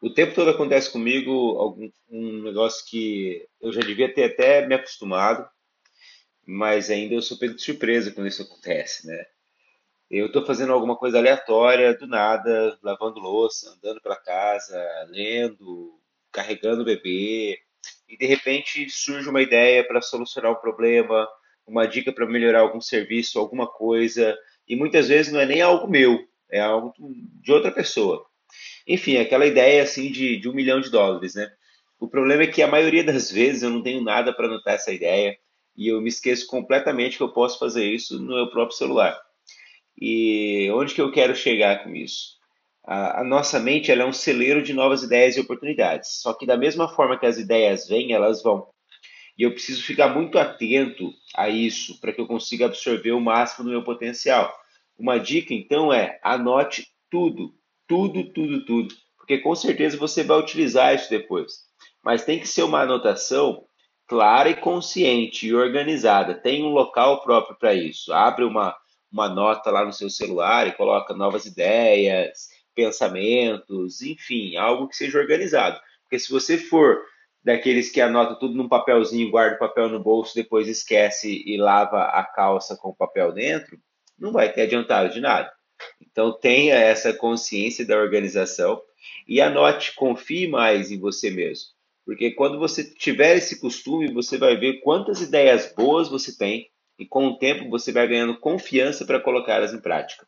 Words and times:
o 0.00 0.10
tempo 0.10 0.34
todo 0.34 0.50
acontece 0.50 0.90
comigo 0.90 1.30
algum, 1.58 1.90
um 2.10 2.42
negócio 2.42 2.84
que 2.86 3.46
eu 3.60 3.72
já 3.72 3.80
devia 3.80 4.12
ter 4.12 4.24
até 4.24 4.66
me 4.66 4.74
acostumado, 4.74 5.48
mas 6.46 6.90
ainda 6.90 7.14
eu 7.14 7.22
sou 7.22 7.38
pego 7.38 7.54
de 7.54 7.62
surpresa 7.62 8.12
quando 8.12 8.28
isso 8.28 8.42
acontece, 8.42 9.06
né? 9.06 9.26
Eu 10.08 10.26
estou 10.26 10.46
fazendo 10.46 10.72
alguma 10.72 10.96
coisa 10.96 11.18
aleatória, 11.18 11.96
do 11.96 12.06
nada, 12.06 12.78
lavando 12.82 13.18
louça, 13.18 13.70
andando 13.70 14.00
pela 14.00 14.14
casa, 14.14 14.80
lendo, 15.08 15.98
carregando 16.30 16.82
o 16.82 16.84
bebê, 16.84 17.58
e 18.08 18.16
de 18.16 18.26
repente 18.26 18.88
surge 18.88 19.28
uma 19.28 19.42
ideia 19.42 19.82
para 19.82 20.00
solucionar 20.00 20.52
um 20.52 20.60
problema, 20.60 21.28
uma 21.66 21.86
dica 21.86 22.12
para 22.12 22.24
melhorar 22.26 22.60
algum 22.60 22.80
serviço, 22.80 23.40
alguma 23.40 23.66
coisa, 23.66 24.38
e 24.68 24.76
muitas 24.76 25.08
vezes 25.08 25.32
não 25.32 25.40
é 25.40 25.46
nem 25.46 25.60
algo 25.60 25.88
meu, 25.88 26.24
é 26.48 26.60
algo 26.60 26.92
de 26.98 27.52
outra 27.52 27.72
pessoa. 27.72 28.24
Enfim, 28.86 29.16
aquela 29.16 29.46
ideia 29.46 29.82
assim 29.82 30.10
de, 30.10 30.36
de 30.38 30.48
um 30.48 30.54
milhão 30.54 30.80
de 30.80 30.90
dólares, 30.90 31.34
né? 31.34 31.50
O 31.98 32.08
problema 32.08 32.42
é 32.42 32.46
que 32.46 32.62
a 32.62 32.68
maioria 32.68 33.02
das 33.02 33.30
vezes 33.32 33.62
eu 33.62 33.70
não 33.70 33.82
tenho 33.82 34.02
nada 34.02 34.32
para 34.32 34.46
anotar 34.46 34.74
essa 34.74 34.92
ideia 34.92 35.36
e 35.76 35.88
eu 35.88 36.00
me 36.00 36.08
esqueço 36.08 36.46
completamente 36.46 37.16
que 37.16 37.22
eu 37.22 37.32
posso 37.32 37.58
fazer 37.58 37.84
isso 37.84 38.18
no 38.18 38.34
meu 38.34 38.50
próprio 38.50 38.76
celular. 38.76 39.18
E 39.98 40.70
onde 40.72 40.94
que 40.94 41.00
eu 41.00 41.10
quero 41.10 41.34
chegar 41.34 41.82
com 41.82 41.94
isso? 41.94 42.36
A, 42.84 43.20
a 43.20 43.24
nossa 43.24 43.58
mente 43.58 43.90
é 43.90 44.06
um 44.06 44.12
celeiro 44.12 44.62
de 44.62 44.72
novas 44.72 45.02
ideias 45.02 45.36
e 45.36 45.40
oportunidades. 45.40 46.20
Só 46.22 46.32
que 46.32 46.46
da 46.46 46.56
mesma 46.56 46.88
forma 46.88 47.18
que 47.18 47.26
as 47.26 47.38
ideias 47.38 47.88
vêm, 47.88 48.12
elas 48.12 48.42
vão. 48.42 48.68
E 49.36 49.42
eu 49.42 49.52
preciso 49.52 49.82
ficar 49.82 50.08
muito 50.08 50.38
atento 50.38 51.12
a 51.34 51.48
isso 51.48 52.00
para 52.00 52.12
que 52.12 52.20
eu 52.20 52.26
consiga 52.26 52.66
absorver 52.66 53.12
o 53.12 53.20
máximo 53.20 53.64
do 53.64 53.70
meu 53.70 53.82
potencial. 53.82 54.54
Uma 54.98 55.18
dica 55.18 55.52
então 55.52 55.92
é 55.92 56.18
anote 56.22 56.86
tudo, 57.10 57.54
tudo, 57.86 58.32
tudo, 58.32 58.64
tudo, 58.64 58.94
porque 59.16 59.38
com 59.38 59.54
certeza 59.54 59.96
você 59.96 60.22
vai 60.22 60.38
utilizar 60.38 60.94
isso 60.94 61.10
depois. 61.10 61.66
Mas 62.02 62.24
tem 62.24 62.38
que 62.38 62.48
ser 62.48 62.62
uma 62.62 62.82
anotação 62.82 63.64
clara 64.06 64.48
e 64.48 64.56
consciente 64.56 65.46
e 65.46 65.54
organizada. 65.54 66.34
Tem 66.34 66.62
um 66.62 66.68
local 66.68 67.22
próprio 67.22 67.56
para 67.58 67.74
isso. 67.74 68.12
Abre 68.12 68.44
uma, 68.44 68.76
uma 69.10 69.28
nota 69.28 69.70
lá 69.70 69.84
no 69.84 69.92
seu 69.92 70.08
celular 70.08 70.66
e 70.66 70.72
coloca 70.72 71.14
novas 71.14 71.44
ideias, 71.44 72.48
pensamentos, 72.74 74.02
enfim, 74.02 74.56
algo 74.56 74.88
que 74.88 74.96
seja 74.96 75.18
organizado. 75.18 75.80
Porque 76.02 76.18
se 76.18 76.30
você 76.30 76.56
for 76.56 77.02
daqueles 77.42 77.90
que 77.90 78.00
anota 78.00 78.36
tudo 78.36 78.54
num 78.54 78.68
papelzinho, 78.68 79.30
guarda 79.30 79.56
o 79.56 79.58
papel 79.58 79.88
no 79.88 80.00
bolso, 80.00 80.34
depois 80.34 80.68
esquece 80.68 81.42
e 81.46 81.56
lava 81.56 82.02
a 82.04 82.24
calça 82.24 82.76
com 82.76 82.90
o 82.90 82.96
papel 82.96 83.32
dentro, 83.32 83.78
não 84.18 84.32
vai 84.32 84.52
ter 84.52 84.62
adiantado 84.62 85.12
de 85.12 85.20
nada. 85.20 85.52
Então 86.00 86.32
tenha 86.32 86.74
essa 86.74 87.12
consciência 87.12 87.86
da 87.86 87.96
organização 87.96 88.80
e 89.26 89.40
anote, 89.40 89.94
confie 89.94 90.46
mais 90.46 90.90
em 90.90 90.98
você 90.98 91.30
mesmo. 91.30 91.76
Porque 92.04 92.30
quando 92.30 92.58
você 92.58 92.84
tiver 92.84 93.36
esse 93.36 93.60
costume, 93.60 94.12
você 94.12 94.38
vai 94.38 94.56
ver 94.56 94.80
quantas 94.80 95.20
ideias 95.20 95.72
boas 95.74 96.08
você 96.08 96.36
tem 96.36 96.70
e 96.98 97.04
com 97.04 97.26
o 97.26 97.38
tempo 97.38 97.68
você 97.68 97.92
vai 97.92 98.06
ganhando 98.06 98.38
confiança 98.38 99.04
para 99.04 99.20
colocá-las 99.20 99.74
em 99.74 99.80
prática. 99.80 100.26